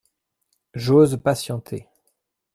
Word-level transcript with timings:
J'ose 0.73 1.21
patienter. 1.23 1.87